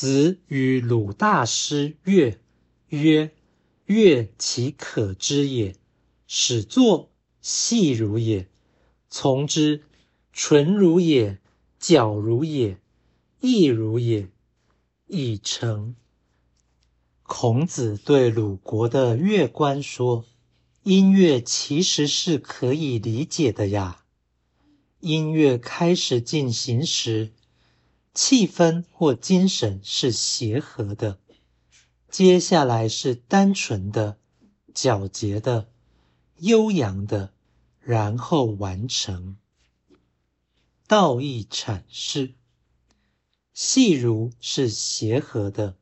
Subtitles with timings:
[0.00, 2.38] 子与鲁大师乐
[2.86, 3.32] 曰
[3.84, 5.74] ：“乐其可知也，
[6.28, 8.48] 始作细如也，
[9.10, 9.82] 从之，
[10.32, 11.40] 纯如也，
[11.80, 12.78] 矫如也，
[13.40, 14.28] 意如也，
[15.08, 15.96] 已成。”
[17.26, 20.24] 孔子对鲁国的乐官说
[20.84, 24.04] ：“音乐其实是可以理解的呀。
[25.00, 27.32] 音乐开始进行时，
[28.14, 31.18] 气氛或精神是协和的，
[32.10, 34.18] 接下来是单纯的、
[34.74, 35.68] 皎洁的、
[36.38, 37.32] 悠扬的，
[37.80, 39.36] 然后完成。”
[40.88, 42.34] 道义阐释
[43.52, 45.76] ：“细如是协和的。”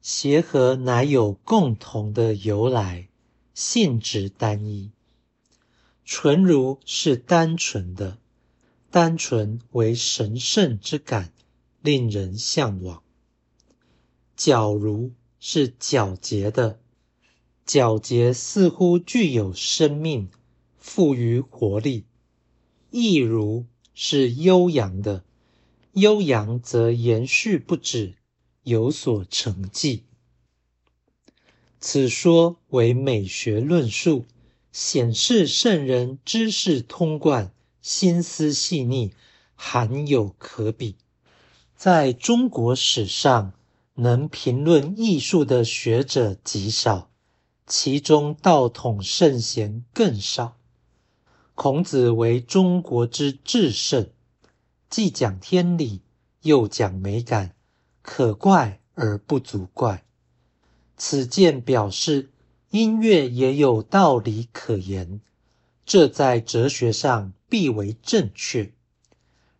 [0.00, 3.08] 协和乃有共同的由来，
[3.52, 4.90] 性质单一。
[6.04, 8.16] 纯如是单纯的，
[8.90, 11.34] 单纯为神圣之感，
[11.88, 13.02] 令人向往。
[14.36, 16.78] 皎如是皎洁的，
[17.66, 20.28] 皎洁似乎具有生命，
[20.76, 22.04] 富于活力。
[22.90, 25.24] 亦如是悠扬的，
[25.92, 28.16] 悠扬则延续不止。
[28.64, 30.04] 有所成绩，
[31.80, 34.26] 此说为美学论述，
[34.72, 37.50] 显示圣人知识通贯，
[37.80, 39.14] 心思细腻，
[39.54, 40.96] 罕有可比。
[41.78, 43.52] 在中国史上，
[43.94, 47.08] 能评论艺术的学者极少，
[47.68, 50.56] 其中道统圣贤更少。
[51.54, 54.10] 孔子为中国之至圣，
[54.90, 56.02] 既讲天理，
[56.42, 57.54] 又讲美感。
[58.02, 60.02] 可怪而不足怪，
[60.96, 62.30] 此见表示
[62.70, 65.20] 音乐也有道理可言，
[65.86, 68.72] 这在哲学上必为正确。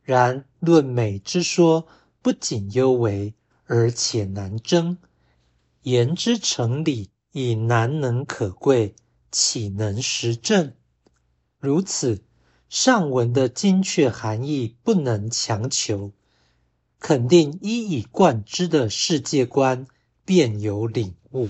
[0.02, 1.86] 然论美之说，
[2.28, 3.32] 不仅优为，
[3.64, 4.98] 而且难争，
[5.80, 8.94] 言之成理已难能可贵，
[9.32, 10.74] 岂能实证？
[11.58, 12.20] 如此，
[12.68, 16.12] 上文的精确含义不能强求。
[16.98, 19.86] 肯定一以贯之的世界观，
[20.26, 21.48] 便有领悟。